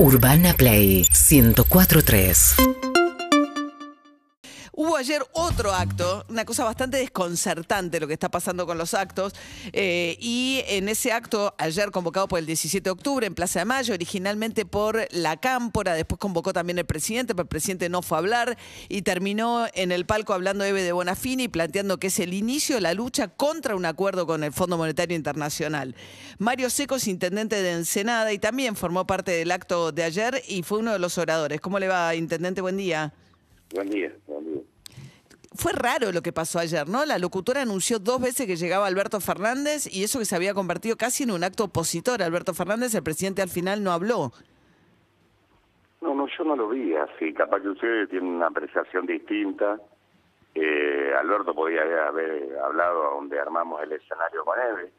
Urbana 0.00 0.54
Play 0.54 1.04
1043. 1.10 2.87
Hubo 4.80 4.96
ayer 4.96 5.20
otro 5.32 5.72
acto, 5.72 6.24
una 6.28 6.44
cosa 6.44 6.62
bastante 6.62 6.98
desconcertante 6.98 7.98
lo 7.98 8.06
que 8.06 8.12
está 8.12 8.28
pasando 8.28 8.64
con 8.64 8.78
los 8.78 8.94
actos, 8.94 9.32
eh, 9.72 10.16
y 10.20 10.62
en 10.68 10.88
ese 10.88 11.10
acto, 11.10 11.52
ayer 11.58 11.90
convocado 11.90 12.28
por 12.28 12.38
el 12.38 12.46
17 12.46 12.84
de 12.84 12.90
octubre 12.92 13.26
en 13.26 13.34
Plaza 13.34 13.58
de 13.58 13.64
Mayo, 13.64 13.92
originalmente 13.92 14.64
por 14.64 15.08
la 15.10 15.36
Cámpora, 15.36 15.94
después 15.94 16.20
convocó 16.20 16.52
también 16.52 16.78
el 16.78 16.86
presidente, 16.86 17.34
pero 17.34 17.42
el 17.42 17.48
presidente 17.48 17.88
no 17.88 18.02
fue 18.02 18.18
a 18.18 18.20
hablar, 18.20 18.56
y 18.88 19.02
terminó 19.02 19.66
en 19.74 19.90
el 19.90 20.06
palco 20.06 20.32
hablando 20.32 20.62
Eve 20.62 20.84
de 20.84 20.92
Bonafini, 20.92 21.48
planteando 21.48 21.98
que 21.98 22.06
es 22.06 22.20
el 22.20 22.32
inicio 22.32 22.76
de 22.76 22.82
la 22.82 22.94
lucha 22.94 23.26
contra 23.26 23.74
un 23.74 23.84
acuerdo 23.84 24.28
con 24.28 24.44
el 24.44 24.52
Fondo 24.52 24.78
Monetario 24.78 25.16
Internacional. 25.16 25.96
Mario 26.38 26.70
Secos, 26.70 27.08
intendente 27.08 27.60
de 27.62 27.72
Ensenada, 27.72 28.32
y 28.32 28.38
también 28.38 28.76
formó 28.76 29.08
parte 29.08 29.32
del 29.32 29.50
acto 29.50 29.90
de 29.90 30.04
ayer 30.04 30.40
y 30.46 30.62
fue 30.62 30.78
uno 30.78 30.92
de 30.92 31.00
los 31.00 31.18
oradores. 31.18 31.60
¿Cómo 31.60 31.80
le 31.80 31.88
va, 31.88 32.14
intendente? 32.14 32.60
Buen 32.60 32.76
día, 32.76 33.12
buen 33.74 33.90
día. 33.90 34.12
Fue 35.54 35.72
raro 35.72 36.12
lo 36.12 36.20
que 36.20 36.32
pasó 36.32 36.58
ayer, 36.58 36.88
¿no? 36.88 37.06
La 37.06 37.18
locutora 37.18 37.62
anunció 37.62 37.98
dos 37.98 38.20
veces 38.20 38.46
que 38.46 38.56
llegaba 38.56 38.86
Alberto 38.86 39.18
Fernández 39.20 39.86
y 39.90 40.04
eso 40.04 40.18
que 40.18 40.26
se 40.26 40.36
había 40.36 40.52
convertido 40.52 40.96
casi 40.96 41.22
en 41.22 41.30
un 41.30 41.42
acto 41.42 41.64
opositor. 41.64 42.22
Alberto 42.22 42.52
Fernández, 42.52 42.94
el 42.94 43.02
presidente 43.02 43.40
al 43.40 43.48
final 43.48 43.82
no 43.82 43.92
habló. 43.92 44.32
No, 46.02 46.14
no, 46.14 46.26
yo 46.26 46.44
no 46.44 46.54
lo 46.54 46.68
vi 46.68 46.94
así. 46.94 47.32
Capaz 47.32 47.60
que 47.60 47.70
ustedes 47.70 48.10
tienen 48.10 48.30
una 48.30 48.48
apreciación 48.48 49.06
distinta. 49.06 49.80
Eh, 50.54 51.12
Alberto 51.18 51.54
podía 51.54 51.82
haber 52.06 52.58
hablado 52.58 53.14
donde 53.14 53.40
armamos 53.40 53.82
el 53.82 53.92
escenario 53.92 54.44
con 54.44 54.58
Eve. 54.60 54.92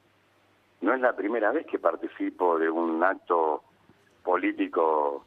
No 0.81 0.93
es 0.93 1.01
la 1.01 1.15
primera 1.15 1.51
vez 1.51 1.67
que 1.67 1.77
participo 1.77 2.57
de 2.57 2.69
un 2.69 3.03
acto 3.03 3.63
político 4.23 5.25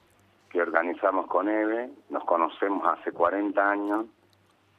que 0.51 0.61
organizamos 0.61 1.27
con 1.29 1.49
Eve. 1.49 1.91
Nos 2.11 2.25
conocemos 2.25 2.87
hace 2.87 3.13
40 3.13 3.71
años 3.71 4.07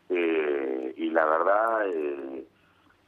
eh, 0.09 0.93
y 0.97 1.09
la 1.09 1.25
verdad 1.25 1.87
eh, 1.87 2.47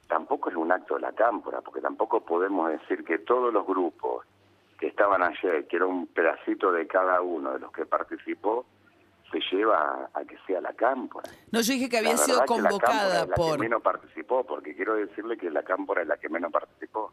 tampoco 0.08 0.50
es 0.50 0.56
un 0.56 0.72
acto 0.72 0.96
de 0.96 1.02
la 1.02 1.12
cámpora, 1.12 1.62
porque 1.62 1.82
tampoco 1.82 2.22
podemos 2.22 2.70
decir 2.70 3.04
que 3.04 3.20
todos 3.20 3.54
los 3.54 3.66
grupos 3.66 4.26
que 4.80 4.88
estaban 4.88 5.24
ayer, 5.24 5.68
que 5.68 5.78
era 5.78 5.86
un 5.86 6.08
pedacito 6.08 6.72
de 6.72 6.88
cada 6.88 7.22
uno 7.22 7.54
de 7.54 7.60
los 7.60 7.72
que 7.72 7.86
participó, 7.86 8.66
se 9.32 9.40
lleva 9.52 10.10
a, 10.14 10.24
que 10.26 10.38
sea 10.46 10.62
la 10.62 10.74
cámpora. 10.74 11.30
No, 11.52 11.62
yo 11.62 11.74
dije 11.74 11.90
que 11.90 11.98
había 11.98 12.18
sido 12.18 12.46
convocada 12.46 13.26
la 13.26 13.36
por... 13.36 13.54
Que 13.54 13.58
menos 13.58 13.82
participó, 13.82 14.44
porque 14.44 14.76
quiero 14.76 14.96
decirle 14.96 15.38
que 15.38 15.50
la 15.50 15.64
cámpora 15.64 16.02
es 16.02 16.08
la 16.08 16.18
que 16.18 16.30
menos 16.30 16.52
participó. 16.52 17.12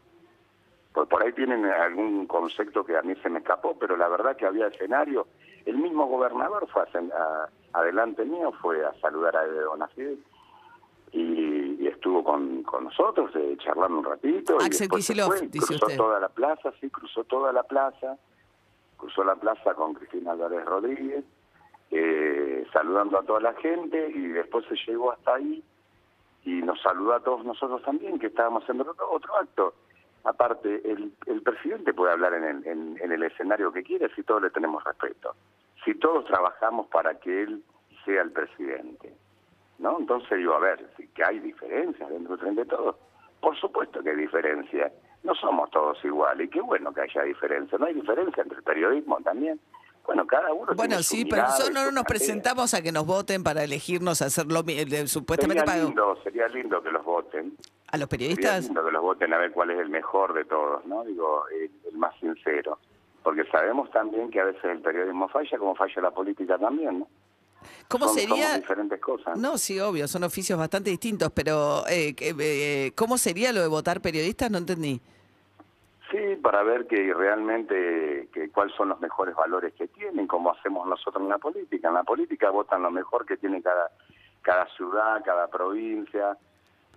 Por, 0.93 1.07
por 1.07 1.23
ahí 1.23 1.33
tienen 1.33 1.65
algún 1.65 2.27
concepto 2.27 2.85
que 2.85 2.97
a 2.97 3.01
mí 3.01 3.15
se 3.23 3.29
me 3.29 3.39
escapó, 3.39 3.75
pero 3.79 3.97
la 3.97 4.07
verdad 4.07 4.35
que 4.35 4.45
había 4.45 4.67
escenario. 4.67 5.27
El 5.65 5.77
mismo 5.77 6.05
gobernador 6.07 6.67
fue 6.71 6.83
a, 6.83 7.49
adelante 7.73 8.25
mío, 8.25 8.51
fue 8.61 8.85
a 8.85 8.93
saludar 9.01 9.35
a 9.35 9.43
Bonafide 9.67 10.17
y, 11.13 11.77
y, 11.79 11.87
estuvo 11.87 12.23
con, 12.23 12.63
con 12.63 12.85
nosotros, 12.85 13.31
eh, 13.35 13.55
charlando 13.59 13.99
un 13.99 14.05
ratito. 14.05 14.57
Axel 14.59 14.87
y 14.91 14.95
Kicillof, 14.95 15.41
dice 15.41 15.67
cruzó 15.67 15.85
usted. 15.85 15.97
toda 15.97 16.19
la 16.19 16.29
plaza, 16.29 16.73
sí, 16.81 16.89
cruzó 16.89 17.23
toda 17.23 17.53
la 17.53 17.63
plaza, 17.63 18.17
cruzó 18.97 19.23
la 19.23 19.35
plaza 19.35 19.75
con 19.75 19.93
Cristina 19.93 20.31
Álvarez 20.31 20.65
Rodríguez, 20.65 21.23
eh, 21.91 22.65
saludando 22.73 23.19
a 23.19 23.23
toda 23.23 23.39
la 23.39 23.53
gente 23.53 24.09
y 24.09 24.27
después 24.29 24.65
se 24.65 24.75
llegó 24.87 25.11
hasta 25.11 25.35
ahí 25.35 25.63
y 26.45 26.61
nos 26.63 26.81
saludó 26.81 27.13
a 27.13 27.19
todos 27.19 27.45
nosotros 27.45 27.83
también, 27.83 28.17
que 28.17 28.27
estábamos 28.27 28.63
haciendo 28.63 28.89
otro, 28.89 29.11
otro 29.11 29.35
acto. 29.37 29.73
Aparte, 30.23 30.81
el, 30.89 31.11
el 31.25 31.41
presidente 31.41 31.93
puede 31.93 32.13
hablar 32.13 32.33
en 32.33 32.43
el, 32.43 32.67
en, 32.67 32.97
en 33.01 33.11
el 33.11 33.23
escenario 33.23 33.71
que 33.73 33.83
quiere 33.83 34.13
si 34.15 34.23
todos 34.23 34.41
le 34.41 34.49
tenemos 34.51 34.83
respeto, 34.83 35.35
si 35.83 35.95
todos 35.95 36.25
trabajamos 36.25 36.87
para 36.87 37.19
que 37.19 37.43
él 37.43 37.63
sea 38.05 38.21
el 38.21 38.31
presidente. 38.31 39.13
¿no? 39.79 39.99
Entonces 39.99 40.37
digo, 40.37 40.53
a 40.53 40.59
ver, 40.59 40.85
que 41.13 41.23
hay 41.25 41.39
diferencias 41.39 42.09
dentro 42.09 42.37
de 42.37 42.65
todos. 42.65 42.95
Por 43.41 43.57
supuesto 43.59 44.01
que 44.01 44.11
hay 44.11 44.15
diferencias. 44.15 44.93
No 45.23 45.35
somos 45.35 45.69
todos 45.71 45.97
iguales. 46.05 46.47
Y 46.47 46.49
qué 46.49 46.61
bueno 46.61 46.93
que 46.93 47.01
haya 47.01 47.23
diferencias. 47.23 47.79
No 47.79 47.87
hay 47.87 47.93
diferencia 47.93 48.43
entre 48.43 48.57
el 48.59 48.63
periodismo 48.63 49.17
también. 49.21 49.59
Bueno, 50.05 50.25
cada 50.27 50.51
uno. 50.53 50.73
Bueno, 50.75 50.97
tiene 50.97 51.03
sí, 51.03 51.25
pero 51.25 51.43
nosotros 51.43 51.73
no 51.73 51.91
nos 51.91 52.03
presentamos 52.03 52.73
a 52.73 52.81
que 52.81 52.91
nos 52.91 53.05
voten 53.05 53.43
para 53.43 53.63
elegirnos 53.63 54.21
a 54.21 54.25
hacer 54.25 54.45
lo 54.47 54.63
mi- 54.63 54.73
eh, 54.79 55.07
supuestamente 55.07 55.61
Sería 55.61 55.73
para 55.73 55.83
lindo, 55.85 56.17
sería 56.23 56.47
lindo 56.49 56.81
que 56.83 56.91
los 56.91 57.03
voten. 57.05 57.53
A 57.93 57.97
los 57.97 58.09
periodistas. 58.09 58.67
que 58.67 58.73
los 58.91 59.01
voten 59.03 59.31
a 59.33 59.37
ver 59.37 59.51
cuál 59.51 59.69
es 59.69 59.79
el 59.79 59.89
mejor 59.89 60.33
de 60.33 60.45
todos, 60.45 60.83
¿no? 60.87 61.03
Digo, 61.03 61.43
el, 61.49 61.69
el 61.91 61.97
más 61.97 62.13
sincero. 62.19 62.79
Porque 63.21 63.43
sabemos 63.51 63.91
también 63.91 64.31
que 64.31 64.39
a 64.41 64.45
veces 64.45 64.63
el 64.65 64.81
periodismo 64.81 65.29
falla, 65.29 65.57
como 65.59 65.75
falla 65.75 66.01
la 66.01 66.09
política 66.11 66.57
también, 66.57 66.99
¿no? 66.99 67.07
¿Cómo 67.87 68.07
Son- 68.07 68.15
sería? 68.15 68.57
diferentes 68.57 68.99
cosas. 68.99 69.37
No, 69.37 69.59
sí, 69.59 69.79
obvio, 69.79 70.07
son 70.07 70.23
oficios 70.23 70.57
bastante 70.57 70.89
distintos, 70.89 71.31
pero 71.35 71.87
eh, 71.87 72.15
eh, 72.19 72.91
¿cómo 72.95 73.17
sería 73.19 73.53
lo 73.53 73.61
de 73.61 73.67
votar 73.67 74.01
periodistas? 74.01 74.49
No 74.49 74.57
entendí. 74.57 74.99
Sí, 76.11 76.35
para 76.41 76.63
ver 76.63 76.87
que 76.87 77.13
realmente 77.13 78.27
que 78.33 78.49
cuáles 78.49 78.75
son 78.75 78.89
los 78.89 78.99
mejores 78.99 79.35
valores 79.35 79.71
que 79.75 79.87
tienen, 79.87 80.25
como 80.27 80.51
hacemos 80.51 80.87
nosotros 80.87 81.21
en 81.23 81.29
la 81.29 81.37
política. 81.37 81.89
En 81.89 81.93
la 81.93 82.03
política 82.03 82.49
votan 82.49 82.81
lo 82.81 82.89
mejor 82.91 83.25
que 83.27 83.37
tiene 83.37 83.61
cada 83.61 83.91
cada 84.41 84.65
ciudad, 84.75 85.21
cada 85.23 85.47
provincia. 85.47 86.37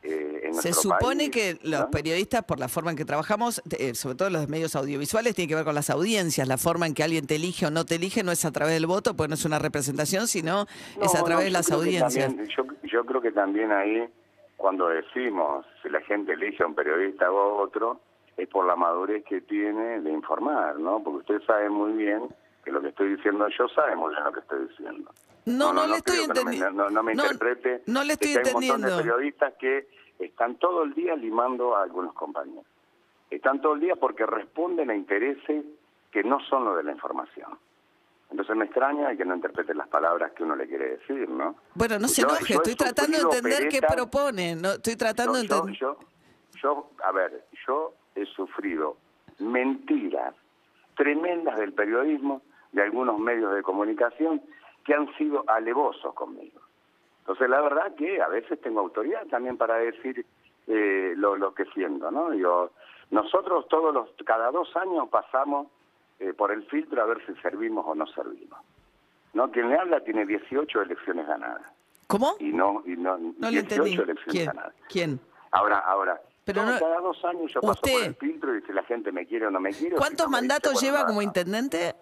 Eh, 0.06 0.40
en 0.44 0.54
Se 0.54 0.72
supone 0.72 1.28
país, 1.28 1.30
que 1.30 1.58
los 1.62 1.86
periodistas, 1.86 2.44
por 2.44 2.58
la 2.58 2.68
forma 2.68 2.90
en 2.92 2.96
que 2.96 3.04
trabajamos, 3.04 3.62
eh, 3.78 3.94
sobre 3.94 4.14
todo 4.16 4.30
los 4.30 4.48
medios 4.48 4.76
audiovisuales, 4.76 5.34
tiene 5.34 5.48
que 5.48 5.54
ver 5.54 5.64
con 5.64 5.74
las 5.74 5.90
audiencias. 5.90 6.46
La 6.48 6.58
forma 6.58 6.86
en 6.86 6.94
que 6.94 7.02
alguien 7.02 7.26
te 7.26 7.36
elige 7.36 7.66
o 7.66 7.70
no 7.70 7.84
te 7.84 7.96
elige 7.96 8.22
no 8.22 8.32
es 8.32 8.44
a 8.44 8.52
través 8.52 8.74
del 8.74 8.86
voto, 8.86 9.14
pues 9.16 9.28
no 9.28 9.34
es 9.34 9.44
una 9.44 9.58
representación, 9.58 10.28
sino 10.28 10.66
es 11.02 11.14
a 11.14 11.24
través 11.24 11.44
no, 11.44 11.44
de 11.44 11.50
las 11.50 11.70
audiencias. 11.70 12.26
también- 12.26 12.48
yo, 12.48 12.64
yo 12.84 13.04
creo 13.04 13.20
que 13.20 13.32
también 13.32 13.72
ahí, 13.72 14.08
cuando 14.56 14.88
decimos 14.88 15.66
si 15.82 15.88
la 15.88 16.00
gente 16.02 16.32
elige 16.32 16.62
a 16.62 16.66
un 16.66 16.74
periodista 16.74 17.30
o 17.30 17.38
a 17.38 17.62
otro, 17.62 18.00
es 18.36 18.48
por 18.48 18.66
la 18.66 18.76
madurez 18.76 19.24
que 19.24 19.40
tiene 19.40 20.00
de 20.00 20.10
informar, 20.12 20.78
¿no? 20.78 21.02
Porque 21.02 21.32
usted 21.34 21.46
sabe 21.46 21.70
muy 21.70 21.92
bien 21.92 22.22
que 22.64 22.70
lo 22.70 22.82
que 22.82 22.88
estoy 22.88 23.16
diciendo 23.16 23.46
yo 23.58 23.68
sabe 23.68 23.96
muy 23.96 24.10
bien 24.12 24.24
lo 24.24 24.32
que 24.32 24.40
estoy 24.40 24.66
diciendo. 24.68 25.10
No, 25.46 25.72
no, 25.72 25.86
le 25.86 25.96
estoy 25.96 26.16
que 26.20 26.26
no 26.28 26.34
me- 26.34 26.40
entendiendo. 26.40 26.70
No, 26.84 26.90
no 26.90 27.02
me 27.02 27.14
No, 27.14 27.22
interprete. 27.24 27.82
no 27.86 28.04
le 28.04 28.12
estoy 28.14 28.32
que 28.34 28.38
hay 28.40 28.44
un 28.46 28.52
montón 28.52 28.62
entendiendo. 28.64 28.96
de 28.96 29.02
periodistas 29.02 29.54
que 29.58 29.88
están 30.18 30.56
todo 30.56 30.82
el 30.82 30.94
día 30.94 31.14
limando 31.16 31.76
a 31.76 31.82
algunos 31.82 32.12
compañeros. 32.14 32.64
Están 33.30 33.60
todo 33.60 33.74
el 33.74 33.80
día 33.80 33.96
porque 33.96 34.26
responden 34.26 34.90
a 34.90 34.94
intereses 34.94 35.64
que 36.10 36.22
no 36.24 36.40
son 36.40 36.64
lo 36.64 36.76
de 36.76 36.82
la 36.84 36.92
información. 36.92 37.58
Entonces 38.30 38.56
me 38.56 38.64
extraña 38.64 39.14
que 39.16 39.24
no 39.24 39.36
interprete 39.36 39.72
las 39.74 39.86
palabras 39.88 40.32
que 40.32 40.42
uno 40.42 40.56
le 40.56 40.66
quiere 40.66 40.96
decir, 40.96 41.28
¿no? 41.28 41.54
Bueno, 41.74 41.98
no 42.00 42.08
se 42.08 42.22
Yo- 42.22 42.28
enoje, 42.28 42.52
yo 42.54 42.56
estoy 42.56 42.74
tratando 42.74 43.16
de 43.16 43.22
entender 43.22 43.68
qué 43.68 43.80
propone. 43.82 44.56
No, 44.56 44.72
estoy 44.72 44.96
tratando 44.96 45.34
yo, 45.34 45.38
de 45.38 45.44
entender. 45.44 45.76
yo, 45.78 45.98
yo, 46.60 46.90
a 47.04 47.12
ver, 47.12 47.44
yo 47.66 47.94
he 48.16 48.26
sufrido 48.26 48.96
mentiras 49.38 50.34
tremendas 50.96 51.56
del 51.58 51.72
periodismo, 51.72 52.42
de 52.72 52.82
algunos 52.82 53.18
medios 53.20 53.54
de 53.54 53.62
comunicación, 53.62 54.42
que 54.86 54.94
han 54.94 55.12
sido 55.16 55.44
alevosos 55.48 56.14
conmigo. 56.14 56.60
Entonces, 57.20 57.50
la 57.50 57.60
verdad 57.60 57.94
que 57.96 58.22
a 58.22 58.28
veces 58.28 58.60
tengo 58.60 58.80
autoridad 58.80 59.26
también 59.26 59.56
para 59.56 59.74
decir 59.76 60.24
eh, 60.68 61.12
lo, 61.16 61.36
lo 61.36 61.52
que 61.54 61.64
siento, 61.66 62.10
¿no? 62.10 62.30
Digo, 62.30 62.70
nosotros 63.10 63.66
todos 63.68 63.92
los, 63.92 64.08
cada 64.24 64.50
dos 64.52 64.74
años 64.76 65.08
pasamos 65.10 65.66
eh, 66.20 66.32
por 66.32 66.52
el 66.52 66.64
filtro 66.66 67.02
a 67.02 67.06
ver 67.06 67.18
si 67.26 67.34
servimos 67.42 67.84
o 67.86 67.94
no 67.94 68.06
servimos. 68.06 68.58
¿No? 69.34 69.50
Quien 69.50 69.68
le 69.68 69.76
habla 69.78 70.00
tiene 70.02 70.24
18 70.24 70.82
elecciones 70.82 71.26
ganadas. 71.26 71.62
¿Cómo? 72.06 72.36
Y 72.38 72.52
no, 72.52 72.82
y 72.86 72.96
no, 72.96 73.18
No 73.18 73.50
le 73.50 73.62
18 73.62 73.74
entendí. 73.74 73.90
elecciones 73.94 74.24
¿Quién? 74.32 74.46
ganadas. 74.46 74.74
¿Quién? 74.88 75.20
Ahora, 75.50 75.78
ahora, 75.80 76.20
Pero 76.44 76.62
no- 76.64 76.78
cada 76.78 77.00
dos 77.00 77.22
años 77.24 77.52
yo 77.52 77.60
paso 77.60 77.80
por 77.82 78.02
el 78.04 78.14
filtro 78.14 78.56
y 78.56 78.62
si 78.62 78.72
la 78.72 78.84
gente 78.84 79.10
me 79.12 79.26
quiere 79.26 79.46
o 79.48 79.50
no 79.50 79.60
me 79.60 79.70
quiere. 79.72 79.90
si 79.90 79.98
¿Cuántos 79.98 80.26
no 80.26 80.32
mandatos 80.32 80.80
lleva 80.80 80.98
nada 80.98 81.08
como 81.08 81.20
intendente? 81.22 81.94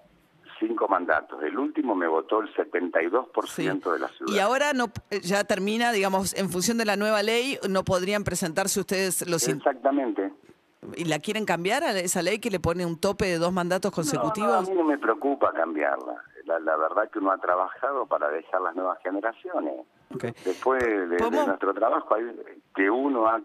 Cinco 0.66 0.88
mandatos. 0.88 1.42
El 1.42 1.58
último 1.58 1.94
me 1.94 2.06
votó 2.06 2.40
el 2.40 2.52
72% 2.54 3.92
de 3.92 3.98
la 3.98 4.08
ciudad. 4.08 4.32
Y 4.34 4.38
ahora 4.38 4.72
no 4.72 4.86
ya 5.22 5.44
termina, 5.44 5.92
digamos, 5.92 6.34
en 6.34 6.50
función 6.50 6.78
de 6.78 6.84
la 6.84 6.96
nueva 6.96 7.22
ley, 7.22 7.58
no 7.68 7.84
podrían 7.84 8.24
presentarse 8.24 8.80
ustedes 8.80 9.28
los 9.28 9.46
Exactamente. 9.48 10.32
y 10.96 11.04
la 11.04 11.18
quieren 11.18 11.44
cambiar 11.44 11.82
a 11.84 11.98
esa 11.98 12.22
ley 12.22 12.38
que 12.38 12.50
le 12.50 12.60
pone 12.60 12.84
un 12.86 12.98
tope 12.98 13.26
de 13.26 13.38
dos 13.38 13.52
mandatos 13.52 13.90
consecutivos. 13.92 14.50
no, 14.50 14.56
a 14.58 14.62
mí 14.62 14.70
no 14.74 14.84
me 14.84 14.98
preocupa 14.98 15.52
cambiarla. 15.52 16.22
La, 16.46 16.58
la 16.60 16.76
verdad 16.76 17.10
que 17.10 17.18
uno 17.18 17.30
ha 17.30 17.38
trabajado 17.38 18.06
para 18.06 18.28
dejar 18.28 18.60
las 18.60 18.74
nuevas 18.74 18.98
generaciones. 19.02 19.74
Después 20.44 20.82
de, 20.84 21.06
de 21.08 21.16
¿Podemos- 21.16 21.46
nuestro 21.46 21.72
trabajo, 21.74 22.14
que 22.74 22.90
uno 22.90 23.26
ha, 23.26 23.40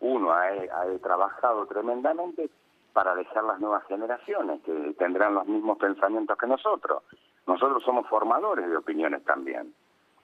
uno 0.00 0.30
ha, 0.32 0.44
ha 0.46 0.98
trabajado 1.02 1.66
tremendamente 1.66 2.48
para 2.96 3.14
dejar 3.14 3.44
las 3.44 3.60
nuevas 3.60 3.84
generaciones, 3.88 4.62
que 4.62 4.72
tendrán 4.98 5.34
los 5.34 5.46
mismos 5.46 5.76
pensamientos 5.76 6.38
que 6.38 6.46
nosotros. 6.46 7.02
Nosotros 7.46 7.82
somos 7.84 8.08
formadores 8.08 8.66
de 8.70 8.74
opiniones 8.74 9.22
también, 9.22 9.74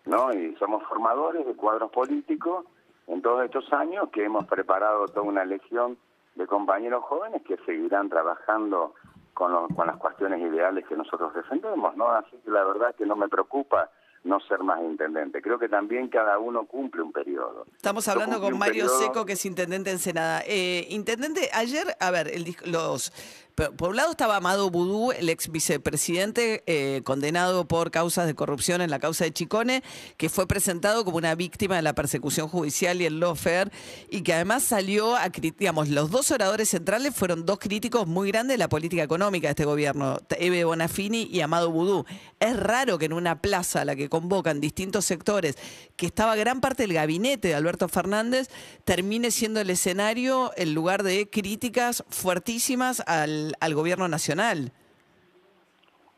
¿no? 0.07 0.33
Y 0.33 0.57
somos 0.57 0.83
formadores 0.85 1.45
de 1.45 1.55
cuadros 1.55 1.91
políticos 1.91 2.65
en 3.09 3.21
todos 3.21 3.45
estos 3.45 3.71
años 3.75 4.09
que 4.11 4.25
hemos 4.25 4.47
preparado 4.47 5.05
toda 5.09 5.21
una 5.21 5.45
legión 5.45 5.99
de 6.35 6.47
compañeros 6.47 7.05
jóvenes 7.05 7.43
que 7.43 7.59
seguirán 7.67 8.09
trabajando 8.09 8.95
con, 9.35 9.53
lo- 9.53 9.69
las 9.87 9.99
cuestiones 9.99 10.41
ideales 10.41 10.87
que 10.89 10.97
nosotros 10.97 11.35
defendemos, 11.35 11.95
¿no? 11.95 12.07
Así 12.09 12.39
que 12.43 12.51
la 12.51 12.65
verdad 12.65 12.95
que 12.95 13.05
no 13.05 13.17
me 13.17 13.29
preocupa 13.29 13.91
no 14.25 14.39
ser 14.41 14.61
más 14.61 14.81
intendente. 14.81 15.43
Creo 15.43 15.59
que 15.59 15.69
también 15.69 16.09
cada 16.09 16.39
uno 16.39 16.67
cumple 16.67 17.03
un 17.03 17.13
periodo. 17.13 17.67
Estamos 17.75 18.07
hablando 18.09 18.41
con 18.41 18.57
Mario 18.59 18.85
periodo- 18.87 18.99
Seco, 19.01 19.27
que 19.27 19.33
es 19.33 19.45
intendente 19.45 19.91
en 19.91 19.99
Senada. 19.99 20.43
Eh, 20.47 20.87
intendente, 20.91 21.51
ayer, 21.53 21.97
a 21.99 22.11
ver, 22.11 22.29
el, 22.29 22.55
los, 22.67 23.13
por 23.55 23.91
un 23.91 23.97
lado 23.97 24.11
estaba 24.11 24.37
Amado 24.37 24.71
Budú, 24.71 25.13
el 25.13 25.29
ex 25.29 25.51
vicepresidente, 25.51 26.63
eh, 26.67 27.03
condenado 27.05 27.67
por 27.67 27.91
causas 27.91 28.27
de 28.27 28.35
corrupción 28.35 28.81
en 28.81 28.91
la 28.91 28.99
causa 28.99 29.25
de 29.25 29.33
Chicone, 29.33 29.83
que 30.17 30.29
fue 30.29 30.47
presentado 30.47 31.05
como 31.05 31.19
una 31.19 31.35
víctima 31.35 31.77
de 31.77 31.83
la 31.83 31.95
persecución 31.95 32.49
judicial 32.49 33.01
y 33.01 33.07
el 33.07 33.21
lawfare, 33.21 33.71
y 34.11 34.23
que 34.23 34.35
además 34.35 34.63
salió 34.63 35.17
a, 35.17 35.29
digamos, 35.29 35.89
los 35.89 36.11
dos 36.11 36.31
oradores 36.31 36.71
centrales 36.71 37.15
fueron 37.15 37.45
dos 37.45 37.59
críticos 37.59 38.07
muy 38.07 38.29
grandes 38.29 38.55
de 38.55 38.59
la 38.59 38.69
política 38.69 39.03
económica 39.03 39.49
de 39.49 39.53
este 39.53 39.65
gobierno, 39.65 40.19
Eve 40.31 40.65
Bonafini 40.65 41.29
y 41.31 41.41
Amado 41.41 41.71
Budú. 41.71 42.05
Es 42.41 42.57
raro 42.57 42.99
que 42.99 43.07
en 43.07 43.13
una 43.13 43.41
plaza 43.41 43.83
a 43.83 43.85
la 43.85 43.97
que 43.97 44.09
convocan 44.09 44.61
distintos 44.61 45.05
sectores, 45.05 45.57
que 45.97 46.07
estaba 46.07 46.37
gran 46.37 46.61
parte 46.61 46.85
del 46.85 46.95
gabinete 46.95 47.49
de 47.49 47.55
Alberto 47.55 47.89
Fernández, 47.89 48.49
termine 48.85 49.31
siendo 49.31 49.61
el 49.61 49.71
escenario 49.71 50.53
el 50.57 50.73
lugar 50.73 51.03
de 51.03 51.29
críticas 51.29 52.05
fuertísimas 52.09 53.03
al, 53.07 53.42
al 53.61 53.75
gobierno 53.75 54.09
nacional. 54.09 54.73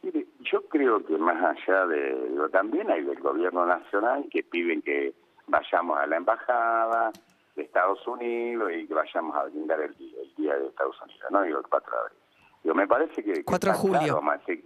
Mire, 0.02 0.26
yo 0.40 0.62
creo 0.68 1.04
que 1.04 1.16
más 1.16 1.36
allá 1.42 1.86
de 1.86 2.30
lo 2.34 2.48
también 2.50 2.90
hay 2.90 3.02
del 3.04 3.20
gobierno 3.20 3.64
nacional 3.66 4.26
que 4.30 4.42
piden 4.42 4.82
que 4.82 5.14
vayamos 5.46 5.98
a 5.98 6.06
la 6.06 6.16
embajada 6.16 7.10
de 7.56 7.62
Estados 7.62 8.06
Unidos 8.06 8.70
y 8.74 8.86
que 8.86 8.94
vayamos 8.94 9.34
a 9.36 9.44
brindar 9.44 9.80
el, 9.80 9.94
día- 9.96 10.20
el 10.22 10.34
día 10.36 10.54
de 10.56 10.66
Estados 10.66 11.00
Unidos, 11.02 11.30
no 11.30 11.42
digo 11.42 11.58
el 11.58 11.66
4 11.66 11.90
de 11.92 11.98
abril. 12.02 12.18
Digo, 12.62 12.74
me 12.74 12.86
parece 12.88 13.22
que... 13.22 13.32
que 13.32 13.44
4 13.44 13.72
de 13.72 13.78
julio. 13.78 13.98
claro, 14.00 14.22
más, 14.22 14.40
sí, 14.46 14.64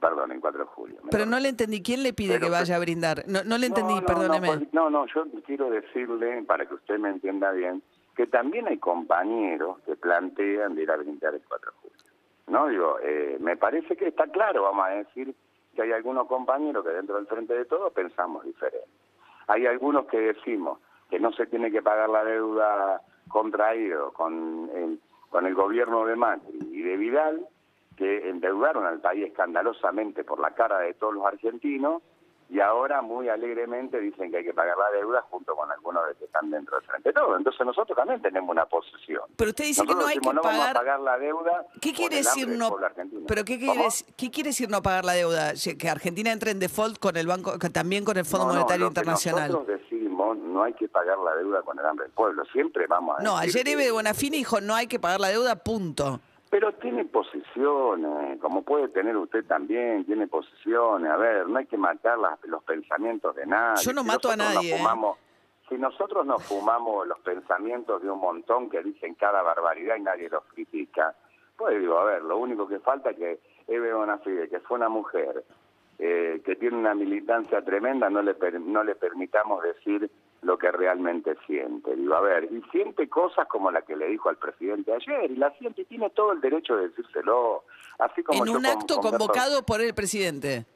perdón, 0.00 0.32
el 0.32 0.40
4 0.40 0.60
de 0.60 0.66
julio. 0.66 0.96
Pero 1.10 1.26
no 1.26 1.38
le 1.38 1.48
entendí, 1.50 1.82
¿quién 1.82 2.02
le 2.02 2.12
pide 2.12 2.34
Pero 2.34 2.46
que 2.46 2.50
vaya 2.52 2.76
a 2.76 2.78
brindar? 2.78 3.24
No, 3.28 3.44
no 3.44 3.58
le 3.58 3.66
entendí, 3.66 3.94
no, 3.94 4.00
no, 4.00 4.06
perdóneme. 4.06 4.68
No, 4.72 4.90
no, 4.90 5.06
yo 5.06 5.24
quiero 5.46 5.70
decirle, 5.70 6.42
para 6.44 6.66
que 6.66 6.74
usted 6.74 6.98
me 6.98 7.10
entienda 7.10 7.50
bien, 7.52 7.82
que 8.16 8.26
también 8.26 8.66
hay 8.68 8.78
compañeros 8.78 9.78
que 9.84 9.96
plantean 9.96 10.74
de 10.76 10.82
ir 10.84 10.90
a 10.90 10.96
brindar 10.96 11.34
el 11.34 11.42
4 11.46 11.70
de 11.70 11.76
julio. 11.78 11.83
No, 12.46 12.68
digo, 12.68 12.98
eh, 13.02 13.36
me 13.40 13.56
parece 13.56 13.96
que 13.96 14.08
está 14.08 14.26
claro, 14.26 14.62
vamos 14.62 14.86
a 14.86 14.90
decir, 14.90 15.34
que 15.74 15.82
hay 15.82 15.92
algunos 15.92 16.26
compañeros 16.26 16.84
que 16.84 16.90
dentro 16.90 17.16
del 17.16 17.26
Frente 17.26 17.54
de 17.54 17.64
Todos 17.64 17.92
pensamos 17.92 18.44
diferente. 18.44 18.86
Hay 19.48 19.66
algunos 19.66 20.06
que 20.06 20.18
decimos 20.18 20.78
que 21.10 21.18
no 21.18 21.32
se 21.32 21.46
tiene 21.46 21.70
que 21.70 21.82
pagar 21.82 22.08
la 22.08 22.24
deuda 22.24 23.00
contraída 23.28 23.98
con 24.12 24.70
el, 24.74 25.00
con 25.30 25.46
el 25.46 25.54
gobierno 25.54 26.06
de 26.06 26.16
Macri 26.16 26.58
y 26.70 26.82
de 26.82 26.96
Vidal, 26.96 27.46
que 27.96 28.28
endeudaron 28.28 28.86
al 28.86 29.00
país 29.00 29.26
escandalosamente 29.26 30.24
por 30.24 30.40
la 30.40 30.50
cara 30.52 30.80
de 30.80 30.94
todos 30.94 31.14
los 31.14 31.26
argentinos 31.26 32.02
y 32.50 32.60
ahora 32.60 33.02
muy 33.02 33.28
alegremente 33.28 33.98
dicen 34.00 34.30
que 34.30 34.38
hay 34.38 34.44
que 34.44 34.52
pagar 34.54 34.76
la 34.76 34.90
deuda 34.96 35.22
junto 35.30 35.56
con 35.56 35.70
algunos 35.72 36.06
de 36.06 36.14
que 36.14 36.24
están 36.26 36.50
dentro 36.50 36.76
del 36.76 36.86
frente 36.86 37.12
todo. 37.12 37.36
Entonces 37.36 37.66
nosotros 37.66 37.96
también 37.96 38.20
tenemos 38.22 38.50
una 38.50 38.66
posición. 38.66 39.22
Pero 39.36 39.50
usted 39.50 39.64
dice 39.64 39.80
que 39.82 39.86
Nosotros 39.86 40.04
no 40.04 40.08
hay 40.10 40.16
decimos, 40.18 40.30
que 40.30 40.36
no 40.36 40.42
vamos 40.42 40.58
a 40.60 40.72
pagar... 40.72 40.76
pagar 40.76 41.00
la 41.00 41.18
deuda. 41.18 41.66
¿Qué 41.80 41.92
quiere 41.92 42.16
decir 42.16 42.48
no? 42.48 42.76
Pero 43.26 43.44
qué 43.44 43.58
quiere, 43.58 43.80
qué 44.16 44.30
quiere 44.30 44.50
decir 44.50 44.68
no 44.70 44.82
pagar 44.82 45.04
la 45.04 45.12
deuda? 45.14 45.52
Que 45.78 45.88
Argentina 45.88 46.30
entre 46.32 46.50
en 46.50 46.58
default 46.60 46.98
con 46.98 47.16
el 47.16 47.26
banco, 47.26 47.58
que 47.58 47.70
también 47.70 48.04
con 48.04 48.16
el 48.16 48.24
Fondo 48.24 48.46
No, 48.46 48.52
no, 48.52 48.58
Monetario 48.60 48.86
que 48.86 48.88
Internacional. 48.90 49.50
Nosotros 49.50 49.80
decimos 49.80 50.36
no 50.38 50.62
hay 50.62 50.74
que 50.74 50.88
pagar 50.88 51.18
la 51.18 51.34
deuda 51.36 51.62
con 51.62 51.78
el 51.78 51.84
hambre 51.86 52.04
del 52.06 52.12
pueblo. 52.14 52.44
Siempre 52.52 52.86
vamos 52.86 53.18
a 53.18 53.22
No, 53.22 53.40
decir 53.40 53.60
ayer 53.62 53.64
que- 53.64 53.72
Eve 53.72 53.90
Bonafini 53.90 54.36
dijo 54.38 54.60
no 54.60 54.74
hay 54.74 54.86
que 54.86 55.00
pagar 55.00 55.20
la 55.20 55.28
deuda, 55.28 55.56
punto. 55.56 56.20
Pero 56.54 56.72
tiene 56.74 57.04
posiciones, 57.04 58.38
como 58.40 58.62
puede 58.62 58.86
tener 58.90 59.16
usted 59.16 59.44
también, 59.44 60.04
tiene 60.04 60.28
posiciones. 60.28 61.10
A 61.10 61.16
ver, 61.16 61.48
no 61.48 61.58
hay 61.58 61.66
que 61.66 61.76
matar 61.76 62.16
las- 62.16 62.38
los 62.44 62.62
pensamientos 62.62 63.34
de 63.34 63.44
nadie. 63.44 63.82
Yo 63.82 63.92
no 63.92 64.02
Si 64.02 64.06
mato 64.06 64.30
a 64.30 64.36
nosotros 64.36 64.38
nos 64.38 64.54
nadie, 64.54 64.74
¿eh? 64.74 64.78
fumamos- 64.78 65.18
Si 65.68 65.74
nosotros 65.78 66.24
nos 66.24 66.44
fumamos 66.44 67.08
los 67.08 67.18
pensamientos 67.20 68.00
de 68.02 68.08
un 68.08 68.20
montón 68.20 68.70
que 68.70 68.84
dicen 68.84 69.14
cada 69.16 69.42
barbaridad 69.42 69.96
y 69.96 70.02
nadie 70.02 70.28
los 70.30 70.44
critica, 70.44 71.16
pues 71.56 71.80
digo, 71.80 71.98
a 71.98 72.04
ver, 72.04 72.22
lo 72.22 72.36
único 72.36 72.68
que 72.68 72.78
falta 72.78 73.10
es 73.10 73.16
que 73.16 73.40
Eve 73.66 73.92
Bonafide, 73.92 74.48
que 74.48 74.60
fue 74.60 74.76
una 74.76 74.88
mujer 74.88 75.42
eh, 75.98 76.40
que 76.44 76.54
tiene 76.54 76.76
una 76.76 76.94
militancia 76.94 77.62
tremenda, 77.64 78.08
no 78.10 78.20
le, 78.22 78.34
per- 78.34 78.60
no 78.60 78.84
le 78.84 78.94
permitamos 78.94 79.60
decir 79.64 80.08
lo 80.44 80.58
que 80.58 80.70
realmente 80.70 81.36
siente. 81.46 81.94
Digo, 81.96 82.14
a 82.14 82.20
ver, 82.20 82.44
y 82.52 82.62
siente 82.70 83.08
cosas 83.08 83.46
como 83.48 83.70
la 83.70 83.82
que 83.82 83.96
le 83.96 84.06
dijo 84.08 84.28
al 84.28 84.36
presidente 84.36 84.92
ayer, 84.92 85.30
y 85.30 85.36
la 85.36 85.50
siente 85.58 85.82
y 85.82 85.84
tiene 85.86 86.10
todo 86.10 86.32
el 86.32 86.40
derecho 86.40 86.76
de 86.76 86.88
decírselo. 86.88 87.64
Así 87.98 88.22
como 88.22 88.44
En 88.44 88.52
yo 88.52 88.58
un 88.58 88.66
acto 88.66 89.00
convocado 89.00 89.62
por 89.64 89.80
el 89.80 89.94
presidente. 89.94 90.66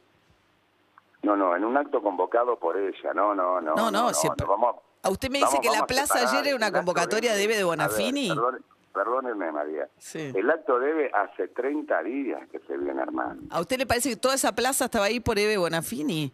No, 1.22 1.36
no, 1.36 1.54
en 1.56 1.64
un 1.64 1.76
acto 1.76 2.00
convocado 2.00 2.58
por 2.58 2.76
ella, 2.76 3.12
no, 3.12 3.34
no, 3.34 3.60
no. 3.60 3.74
No, 3.74 3.90
no, 3.90 4.02
no, 4.08 4.14
siempre- 4.14 4.46
vamos, 4.46 4.76
A 5.02 5.10
usted 5.10 5.28
me 5.30 5.38
dice 5.38 5.56
vamos- 5.56 5.60
que 5.72 5.78
la 5.80 5.86
plaza 5.86 6.28
ayer 6.28 6.46
era 6.48 6.56
una 6.56 6.72
convocatoria 6.72 7.34
de 7.34 7.42
Eve 7.42 7.52
de 7.54 7.58
ver, 7.58 7.66
Bonafini. 7.66 8.28
perdón- 8.28 8.64
perdónenme, 8.94 9.52
María. 9.52 9.88
Sí. 9.98 10.32
El 10.34 10.48
acto 10.50 10.78
debe 10.78 11.10
hace 11.12 11.48
30 11.48 12.02
días 12.02 12.48
que 12.50 12.58
se 12.60 12.76
viene 12.76 13.00
armando. 13.02 13.42
¿A 13.54 13.60
usted 13.60 13.78
le 13.78 13.86
parece 13.86 14.10
que 14.10 14.16
toda 14.16 14.34
esa 14.34 14.54
plaza 14.54 14.86
estaba 14.86 15.04
ahí 15.06 15.20
por 15.20 15.38
Eve 15.38 15.56
Bonafini? 15.56 16.32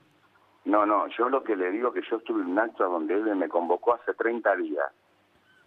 No, 0.65 0.87
no, 0.87 1.07
yo 1.09 1.29
lo 1.29 1.43
que 1.45 1.57
le 1.57 1.71
digo 1.71 1.89
es 1.89 1.95
que 2.03 2.11
yo 2.11 2.17
estuve 2.17 2.43
en 2.43 2.49
un 2.49 2.59
acto 2.59 2.89
donde 2.89 3.15
Eve 3.15 3.35
me 3.35 3.49
convocó 3.49 3.95
hace 3.95 4.15
30 4.15 4.57
días. 4.57 4.87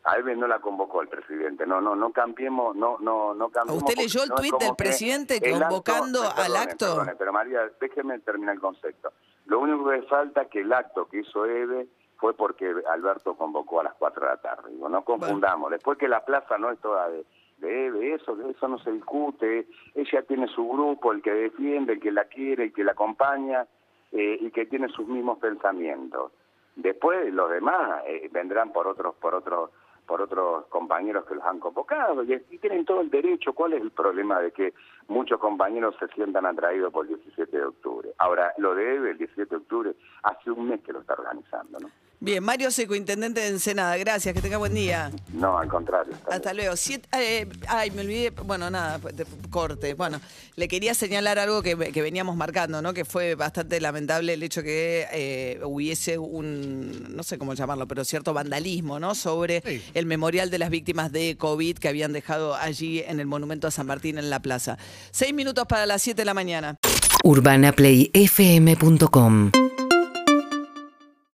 A 0.03 0.17
Eve 0.17 0.35
no 0.35 0.47
la 0.47 0.59
convocó 0.59 1.01
el 1.01 1.07
presidente. 1.09 1.67
No, 1.67 1.81
no, 1.81 1.95
no 1.95 2.11
cambiemos, 2.11 2.75
no, 2.75 2.97
no, 2.99 3.33
no 3.33 3.49
cambiemos. 3.49 3.83
usted 3.83 3.97
leyó 4.01 4.23
el 4.23 4.29
no 4.29 4.35
tuit 4.35 4.55
del 4.57 4.75
presidente 4.75 5.35
acto- 5.37 5.59
convocando 5.59 6.21
al 6.23 6.33
perdone, 6.35 6.59
acto? 6.59 6.85
perdone, 6.95 7.15
pero 7.15 7.33
María, 7.33 7.59
déjeme 7.79 8.19
terminar 8.19 8.55
el 8.55 8.61
concepto. 8.61 9.11
Lo 9.45 9.59
único 9.59 9.89
que 9.89 10.01
falta 10.03 10.43
es 10.43 10.47
que 10.49 10.61
el 10.61 10.71
acto 10.73 11.07
que 11.09 11.19
hizo 11.19 11.45
Eve 11.45 11.87
fue 12.17 12.33
porque 12.33 12.73
Alberto 12.89 13.35
convocó 13.35 13.81
a 13.81 13.83
las 13.83 13.93
4 13.95 14.21
de 14.21 14.27
la 14.31 14.37
tarde. 14.41 14.71
Digo, 14.71 14.89
no 14.89 15.03
confundamos. 15.03 15.69
Después 15.71 15.97
que 15.97 16.07
la 16.07 16.23
plaza 16.25 16.57
no 16.57 16.71
es 16.71 16.79
toda 16.79 17.09
de, 17.09 17.25
de 17.57 17.85
Eve, 17.87 18.13
eso, 18.15 18.35
eso 18.49 18.67
no 18.67 18.79
se 18.79 18.91
discute. 18.91 19.67
Ella 19.93 20.21
tiene 20.23 20.47
su 20.47 20.67
grupo, 20.67 21.11
el 21.11 21.21
que 21.21 21.31
defiende, 21.33 21.93
el 21.93 21.99
que 21.99 22.11
la 22.11 22.25
quiere, 22.25 22.63
el 22.65 22.73
que 22.73 22.83
la 22.83 22.93
acompaña 22.93 23.67
eh, 24.11 24.37
y 24.39 24.51
que 24.51 24.65
tiene 24.65 24.87
sus 24.89 25.07
mismos 25.07 25.39
pensamientos. 25.39 26.31
Después 26.75 27.33
los 27.33 27.49
demás 27.49 28.03
eh, 28.07 28.29
vendrán 28.31 28.71
por 28.71 28.87
otros, 28.87 29.15
por 29.15 29.35
otros 29.35 29.71
por 30.07 30.21
otros 30.21 30.65
compañeros 30.67 31.25
que 31.25 31.35
los 31.35 31.43
han 31.43 31.59
convocado 31.59 32.23
y, 32.23 32.39
tienen 32.59 32.85
todo 32.85 33.01
el 33.01 33.09
derecho. 33.09 33.53
¿Cuál 33.53 33.73
es 33.73 33.81
el 33.81 33.91
problema 33.91 34.39
de 34.39 34.51
que 34.51 34.73
muchos 35.09 35.37
compañeros 35.37 35.95
se 35.99 36.07
sientan 36.07 36.45
atraídos 36.45 36.91
por 36.93 37.05
el 37.05 37.15
17 37.17 37.55
de 37.55 37.65
octubre? 37.65 38.09
Ahora, 38.17 38.53
lo 38.57 38.73
de 38.73 38.95
Eve, 38.95 39.11
el 39.11 39.17
17 39.17 39.49
de 39.49 39.57
octubre, 39.57 39.93
hace 40.23 40.49
un 40.49 40.69
mes 40.69 40.81
que 40.81 40.93
lo 40.93 41.01
está 41.01 41.13
organizando, 41.13 41.77
¿no? 41.79 41.89
Bien, 42.19 42.43
Mario 42.43 42.71
Seco, 42.71 42.95
intendente 42.95 43.41
de 43.41 43.49
Ensenada. 43.49 43.95
Gracias, 43.95 44.33
que 44.33 44.41
tenga 44.41 44.57
buen 44.57 44.73
día. 44.73 45.11
No, 45.33 45.59
al 45.59 45.67
contrario. 45.67 46.13
Hasta 46.31 46.51
luego. 46.51 46.75
Siete- 46.75 47.07
eh, 47.15 47.45
ay, 47.67 47.91
me 47.91 48.01
olvidé. 48.01 48.31
Bueno, 48.31 48.71
nada, 48.71 48.97
de- 48.97 49.23
corte. 49.51 49.93
Bueno, 49.93 50.19
le 50.55 50.67
quería 50.67 50.95
señalar 50.95 51.37
algo 51.37 51.61
que, 51.61 51.75
que 51.77 52.01
veníamos 52.01 52.35
marcando, 52.35 52.81
¿no? 52.81 52.95
Que 52.95 53.05
fue 53.05 53.35
bastante 53.35 53.79
lamentable 53.79 54.33
el 54.33 54.41
hecho 54.41 54.63
que 54.63 55.05
eh, 55.11 55.59
hubiese 55.63 56.17
un, 56.17 57.15
no 57.15 57.21
sé 57.21 57.37
cómo 57.37 57.53
llamarlo, 57.53 57.87
pero 57.87 58.03
cierto 58.03 58.33
vandalismo, 58.33 58.99
¿no? 58.99 59.13
Sobre 59.13 59.61
el 59.93 60.07
memorial 60.07 60.49
de 60.49 60.57
las 60.57 60.71
víctimas 60.71 61.11
de 61.11 61.37
COVID 61.37 61.77
que 61.77 61.87
habían 61.87 62.13
dejado 62.13 62.55
allí 62.55 63.03
en 63.05 63.19
el 63.19 63.27
monumento 63.27 63.67
a 63.67 63.71
San 63.71 63.85
Martín 63.85 64.17
en 64.17 64.31
la 64.31 64.41
plaza. 64.41 64.79
Seis 65.11 65.35
minutos 65.35 65.67
para 65.67 65.85
las 65.85 66.01
siete 66.01 66.23
de 66.23 66.25
la 66.25 66.33
mañana. 66.33 66.77
UrbanaPlayFM.com 67.23 69.51